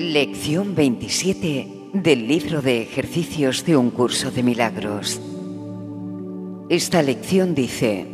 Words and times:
Lección 0.00 0.74
27 0.74 1.90
del 1.92 2.26
libro 2.26 2.62
de 2.62 2.80
ejercicios 2.80 3.66
de 3.66 3.76
un 3.76 3.90
curso 3.90 4.30
de 4.30 4.42
milagros. 4.42 5.20
Esta 6.70 7.02
lección 7.02 7.54
dice, 7.54 8.06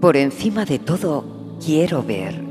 por 0.00 0.16
encima 0.16 0.64
de 0.64 0.78
todo 0.78 1.58
quiero 1.62 2.02
ver. 2.02 2.42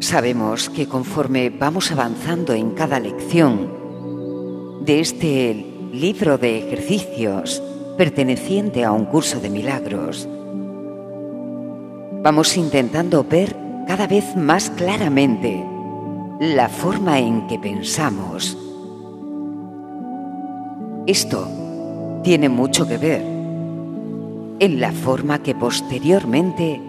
Sabemos 0.00 0.70
que 0.70 0.88
conforme 0.88 1.50
vamos 1.50 1.92
avanzando 1.92 2.52
en 2.52 2.72
cada 2.72 2.98
lección 2.98 4.80
de 4.84 4.98
este 4.98 5.66
libro 5.92 6.36
de 6.38 6.66
ejercicios 6.66 7.62
perteneciente 7.96 8.84
a 8.84 8.90
un 8.90 9.04
curso 9.04 9.38
de 9.38 9.50
milagros, 9.50 10.28
vamos 12.24 12.56
intentando 12.56 13.22
ver 13.22 13.67
cada 13.88 14.06
vez 14.06 14.36
más 14.36 14.68
claramente 14.68 15.64
la 16.40 16.68
forma 16.68 17.20
en 17.20 17.46
que 17.46 17.58
pensamos. 17.58 18.54
Esto 21.06 21.48
tiene 22.22 22.50
mucho 22.50 22.86
que 22.86 22.98
ver 22.98 23.22
en 24.60 24.78
la 24.78 24.92
forma 24.92 25.42
que 25.42 25.54
posteriormente 25.54 26.82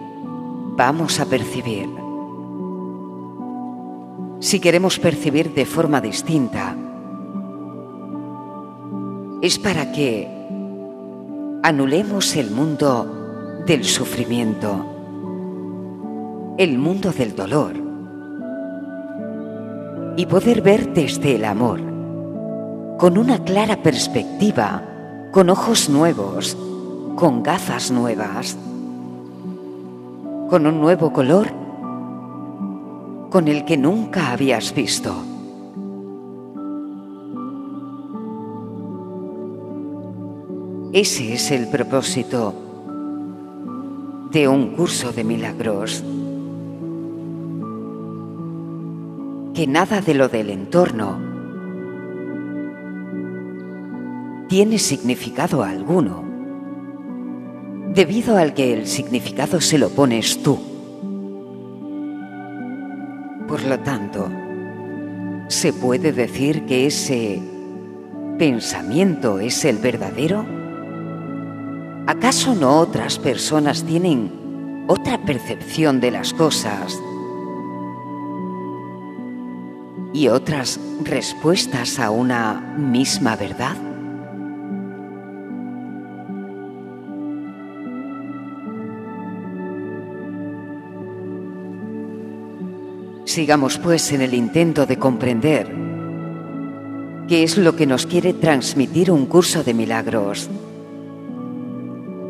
vamos 0.76 1.20
a 1.20 1.24
percibir. 1.24 1.88
Si 4.40 4.60
queremos 4.60 4.98
percibir 4.98 5.54
de 5.54 5.64
forma 5.64 6.02
distinta, 6.02 6.76
es 9.40 9.58
para 9.58 9.90
que 9.92 10.28
anulemos 11.62 12.36
el 12.36 12.50
mundo 12.50 13.62
del 13.66 13.86
sufrimiento, 13.86 14.99
el 16.60 16.76
mundo 16.76 17.10
del 17.10 17.34
dolor, 17.34 17.72
y 20.18 20.26
poder 20.26 20.60
ver 20.60 20.92
desde 20.92 21.36
el 21.36 21.46
amor, 21.46 21.80
con 22.98 23.16
una 23.16 23.42
clara 23.42 23.82
perspectiva, 23.82 24.82
con 25.32 25.48
ojos 25.48 25.88
nuevos, 25.88 26.58
con 27.16 27.42
gafas 27.42 27.90
nuevas, 27.90 28.58
con 30.50 30.66
un 30.66 30.82
nuevo 30.82 31.14
color 31.14 31.48
con 33.30 33.48
el 33.48 33.64
que 33.64 33.78
nunca 33.78 34.30
habías 34.30 34.74
visto. 34.74 35.14
Ese 40.92 41.32
es 41.32 41.50
el 41.52 41.68
propósito 41.68 42.52
de 44.30 44.46
un 44.46 44.76
curso 44.76 45.10
de 45.10 45.24
milagros. 45.24 46.04
Que 49.60 49.66
nada 49.66 50.00
de 50.00 50.14
lo 50.14 50.30
del 50.30 50.48
entorno 50.48 51.20
tiene 54.48 54.78
significado 54.78 55.62
alguno, 55.62 56.24
debido 57.92 58.38
al 58.38 58.54
que 58.54 58.72
el 58.72 58.86
significado 58.86 59.60
se 59.60 59.76
lo 59.76 59.90
pones 59.90 60.42
tú. 60.42 60.58
Por 63.46 63.62
lo 63.64 63.78
tanto, 63.80 64.30
¿se 65.48 65.74
puede 65.74 66.12
decir 66.12 66.64
que 66.64 66.86
ese 66.86 67.42
pensamiento 68.38 69.40
es 69.40 69.66
el 69.66 69.76
verdadero? 69.76 70.46
¿Acaso 72.06 72.54
no 72.54 72.78
otras 72.78 73.18
personas 73.18 73.84
tienen 73.84 74.86
otra 74.88 75.22
percepción 75.22 76.00
de 76.00 76.12
las 76.12 76.32
cosas 76.32 76.98
y 80.12 80.28
otras 80.28 80.80
respuestas 81.04 81.98
a 81.98 82.10
una 82.10 82.74
misma 82.76 83.36
verdad? 83.36 83.76
Sigamos 93.24 93.78
pues 93.78 94.10
en 94.12 94.22
el 94.22 94.34
intento 94.34 94.86
de 94.86 94.98
comprender 94.98 95.72
qué 97.28 97.44
es 97.44 97.56
lo 97.56 97.76
que 97.76 97.86
nos 97.86 98.06
quiere 98.06 98.32
transmitir 98.32 99.12
un 99.12 99.26
curso 99.26 99.62
de 99.62 99.72
milagros 99.72 100.50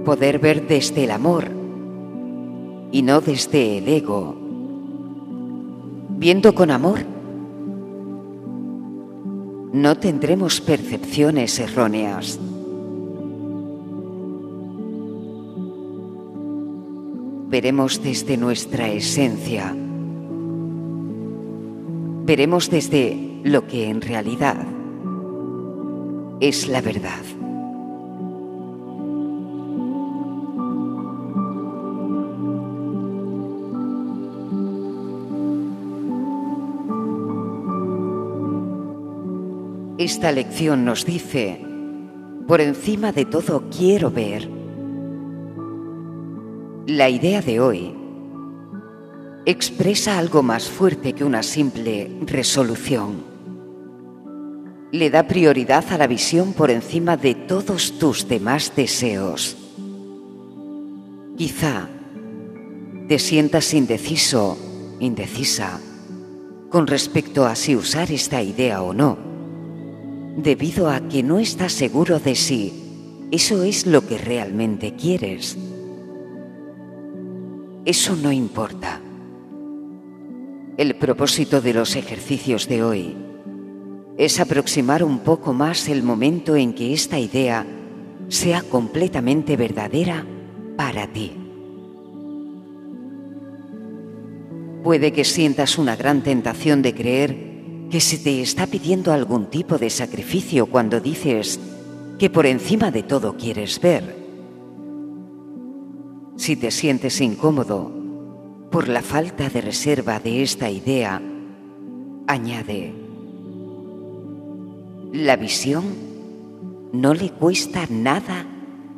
poder 0.05 0.39
ver 0.39 0.67
desde 0.67 1.05
el 1.05 1.11
amor 1.11 1.49
y 2.91 3.03
no 3.03 3.21
desde 3.21 3.79
el 3.79 3.89
ego. 3.89 4.37
Viendo 6.19 6.55
con 6.55 6.71
amor, 6.71 7.01
no 9.73 9.97
tendremos 9.97 10.61
percepciones 10.61 11.59
erróneas. 11.59 12.39
Veremos 17.49 18.03
desde 18.03 18.37
nuestra 18.37 18.89
esencia. 18.89 19.75
Veremos 22.25 22.71
desde 22.71 23.41
lo 23.45 23.67
que 23.67 23.89
en 23.89 24.01
realidad 24.01 24.67
es 26.41 26.69
la 26.69 26.81
verdad. 26.81 27.40
Esta 40.01 40.33
lección 40.33 40.87
nos 40.87 41.05
dice, 41.05 41.61
por 42.49 42.63
encima 42.63 43.13
de 43.13 43.27
todo 43.27 43.65
quiero 43.69 44.11
ver. 44.11 44.49
La 46.87 47.11
idea 47.11 47.43
de 47.43 47.61
hoy 47.61 47.95
expresa 49.45 50.19
algo 50.19 50.43
más 50.43 50.71
fuerte 50.71 51.13
que 51.13 51.23
una 51.23 51.43
simple 51.43 52.11
resolución. 52.23 53.23
Le 54.91 55.11
da 55.11 55.29
prioridad 55.29 55.85
a 55.93 55.99
la 55.99 56.07
visión 56.07 56.55
por 56.55 56.71
encima 56.71 57.19
de 57.19 57.35
todos 57.35 57.99
tus 57.99 58.27
demás 58.27 58.73
deseos. 58.75 59.55
Quizá 61.37 61.91
te 63.07 63.19
sientas 63.19 63.75
indeciso, 63.75 64.57
indecisa, 64.99 65.79
con 66.71 66.87
respecto 66.87 67.45
a 67.45 67.55
si 67.55 67.77
usar 67.77 68.11
esta 68.11 68.43
idea 68.43 68.81
o 68.81 68.95
no 68.95 69.30
debido 70.43 70.91
a 70.91 71.01
que 71.09 71.23
no 71.23 71.39
estás 71.39 71.73
seguro 71.73 72.19
de 72.19 72.35
si 72.35 72.73
eso 73.31 73.63
es 73.63 73.87
lo 73.87 74.07
que 74.07 74.19
realmente 74.19 74.95
quieres. 74.95 75.57
Eso 77.85 78.17
no 78.17 78.33
importa. 78.33 79.01
El 80.77 80.97
propósito 80.97 81.61
de 81.61 81.75
los 81.75 81.97
ejercicios 81.97 82.69
de 82.69 82.83
hoy 82.83 83.17
es 84.19 84.41
aproximar 84.41 85.03
un 85.03 85.21
poco 85.21 85.53
más 85.53 85.89
el 85.89 86.03
momento 86.03 86.57
en 86.57 86.75
que 86.75 86.93
esta 86.93 87.19
idea 87.19 87.67
sea 88.29 88.63
completamente 88.63 89.57
verdadera 89.57 90.27
para 90.77 91.07
ti. 91.07 91.33
Puede 94.83 95.13
que 95.13 95.25
sientas 95.25 95.79
una 95.79 95.97
gran 95.97 96.23
tentación 96.23 96.81
de 96.83 96.95
creer 96.95 97.50
que 97.91 98.01
se 98.01 98.19
te 98.19 98.41
está 98.41 98.69
pidiendo 98.69 99.13
algún 99.13 99.47
tipo 99.47 99.77
de 99.77 99.91
sacrificio 99.91 100.67
cuando 100.67 101.01
dices 101.01 101.59
que 102.19 102.31
por 102.31 102.47
encima 102.47 102.93
de 102.93 103.03
todo 103.03 103.37
quieres 103.37 103.81
ver. 103.81 104.17
Si 106.37 106.55
te 106.55 106.71
sientes 106.71 107.21
incómodo 107.21 107.91
por 108.71 108.89
la 108.89 109.03
falta 109.03 109.49
de 109.49 109.61
reserva 109.61 110.21
de 110.21 110.43
esta 110.43 110.71
idea, 110.71 111.21
añade, 112.29 112.95
la 115.13 115.35
visión 115.35 115.85
no 116.93 117.13
le 117.15 117.31
cuesta 117.31 117.87
nada 117.91 118.47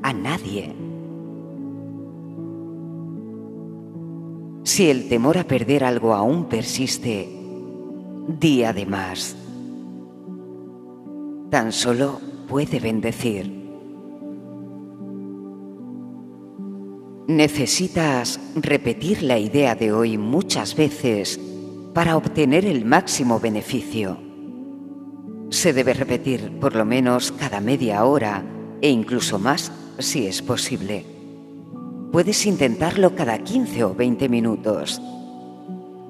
a 0.03 0.13
nadie. 0.13 0.75
Si 4.65 4.91
el 4.91 5.09
temor 5.09 5.39
a 5.39 5.45
perder 5.45 5.83
algo 5.83 6.13
aún 6.15 6.45
persiste, 6.45 7.42
día 8.29 8.73
de 8.73 8.87
más. 8.87 9.37
Tan 11.51 11.73
solo 11.73 12.21
puede 12.49 12.81
bendecir. 12.81 13.63
Necesitas 17.27 18.41
repetir 18.57 19.23
la 19.23 19.39
idea 19.39 19.75
de 19.75 19.93
hoy 19.93 20.19
muchas 20.19 20.75
veces 20.75 21.41
para 21.95 22.17
obtener 22.17 22.65
el 22.65 22.85
máximo 22.85 23.39
beneficio. 23.39 24.19
Se 25.51 25.73
debe 25.73 25.95
repetir 25.95 26.59
por 26.59 26.75
lo 26.75 26.85
menos 26.85 27.33
cada 27.33 27.61
media 27.61 28.05
hora 28.05 28.45
e 28.81 28.89
incluso 28.89 29.39
más 29.39 29.71
si 29.99 30.27
es 30.27 30.43
posible. 30.43 31.05
Puedes 32.11 32.47
intentarlo 32.47 33.15
cada 33.15 33.39
15 33.39 33.85
o 33.85 33.95
20 33.95 34.29
minutos 34.29 35.01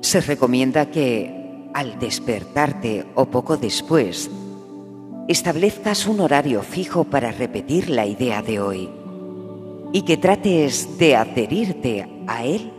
Se 0.02 0.20
recomienda 0.20 0.90
que 0.90 1.41
al 1.74 1.98
despertarte 1.98 3.06
o 3.14 3.26
poco 3.26 3.56
después, 3.56 4.30
establezcas 5.28 6.06
un 6.06 6.20
horario 6.20 6.62
fijo 6.62 7.04
para 7.04 7.32
repetir 7.32 7.88
la 7.88 8.06
idea 8.06 8.42
de 8.42 8.60
hoy 8.60 8.90
y 9.92 10.02
que 10.02 10.16
trates 10.16 10.98
de 10.98 11.16
adherirte 11.16 12.08
a 12.26 12.44
él 12.44 12.72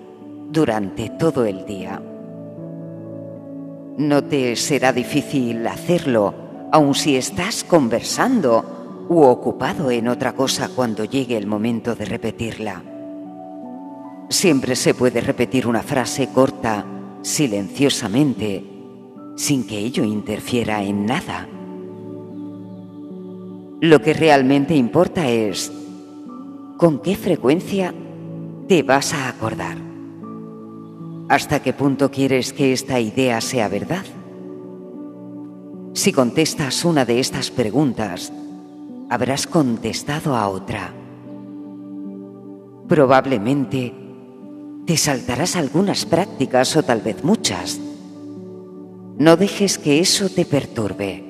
durante 0.49 1.09
todo 1.09 1.45
el 1.45 1.65
día. 1.65 2.01
No 3.97 4.23
te 4.23 4.55
será 4.55 4.91
difícil 4.91 5.65
hacerlo 5.67 6.33
aun 6.71 6.95
si 6.95 7.15
estás 7.15 7.63
conversando 7.63 9.05
u 9.07 9.21
ocupado 9.21 9.91
en 9.91 10.07
otra 10.07 10.33
cosa 10.33 10.69
cuando 10.75 11.05
llegue 11.05 11.37
el 11.37 11.45
momento 11.45 11.93
de 11.93 12.05
repetirla. 12.05 12.81
Siempre 14.29 14.75
se 14.75 14.95
puede 14.95 15.21
repetir 15.21 15.67
una 15.67 15.83
frase 15.83 16.29
corta, 16.29 16.83
silenciosamente, 17.21 18.72
sin 19.35 19.65
que 19.65 19.79
ello 19.79 20.03
interfiera 20.03 20.83
en 20.83 21.05
nada. 21.05 21.47
Lo 23.81 24.01
que 24.01 24.13
realmente 24.13 24.75
importa 24.75 25.29
es 25.29 25.71
con 26.77 26.99
qué 26.99 27.15
frecuencia 27.15 27.93
te 28.67 28.83
vas 28.83 29.13
a 29.13 29.29
acordar. 29.29 29.77
¿Hasta 31.29 31.61
qué 31.61 31.73
punto 31.73 32.11
quieres 32.11 32.53
que 32.53 32.73
esta 32.73 32.99
idea 32.99 33.41
sea 33.41 33.67
verdad? 33.67 34.05
Si 35.93 36.11
contestas 36.11 36.85
una 36.85 37.05
de 37.05 37.19
estas 37.19 37.51
preguntas, 37.51 38.31
habrás 39.09 39.47
contestado 39.47 40.35
a 40.35 40.47
otra. 40.47 40.93
Probablemente 42.87 43.93
te 44.85 44.97
saltarás 44.97 45.55
algunas 45.55 46.05
prácticas 46.05 46.75
o 46.75 46.83
tal 46.83 47.01
vez 47.01 47.23
muchas. 47.23 47.79
No 49.17 49.37
dejes 49.37 49.77
que 49.77 49.99
eso 49.99 50.29
te 50.29 50.43
perturbe, 50.43 51.23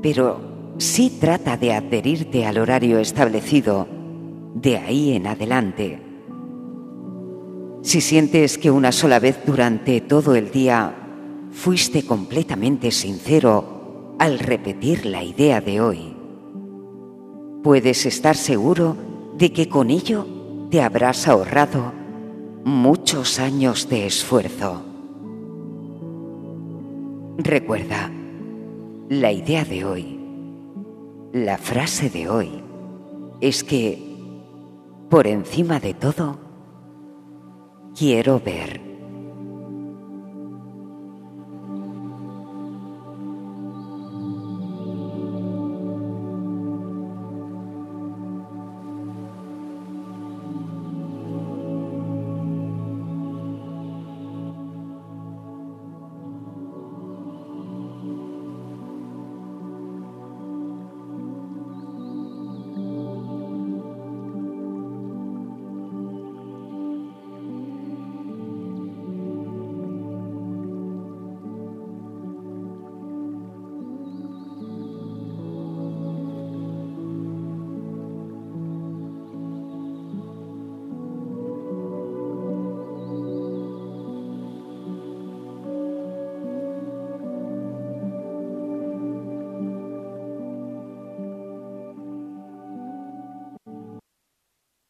pero 0.00 0.74
sí 0.78 1.18
trata 1.20 1.56
de 1.56 1.72
adherirte 1.72 2.46
al 2.46 2.58
horario 2.58 3.00
establecido 3.00 3.88
de 4.54 4.78
ahí 4.78 5.12
en 5.12 5.26
adelante. 5.26 6.00
Si 7.82 8.00
sientes 8.00 8.58
que 8.58 8.70
una 8.70 8.92
sola 8.92 9.18
vez 9.18 9.40
durante 9.44 10.00
todo 10.00 10.36
el 10.36 10.52
día 10.52 10.94
fuiste 11.50 12.04
completamente 12.04 12.92
sincero 12.92 14.14
al 14.20 14.38
repetir 14.38 15.04
la 15.04 15.24
idea 15.24 15.60
de 15.60 15.80
hoy, 15.80 16.16
puedes 17.64 18.06
estar 18.06 18.36
seguro 18.36 18.96
de 19.36 19.52
que 19.52 19.68
con 19.68 19.90
ello 19.90 20.26
te 20.70 20.80
habrás 20.80 21.26
ahorrado 21.26 21.92
muchos 22.64 23.40
años 23.40 23.88
de 23.88 24.06
esfuerzo. 24.06 24.87
Recuerda, 27.40 28.10
la 29.08 29.30
idea 29.30 29.64
de 29.64 29.84
hoy, 29.84 30.18
la 31.32 31.56
frase 31.56 32.10
de 32.10 32.28
hoy, 32.28 32.50
es 33.40 33.62
que, 33.62 34.02
por 35.08 35.28
encima 35.28 35.78
de 35.78 35.94
todo, 35.94 36.36
quiero 37.96 38.40
ver 38.40 38.87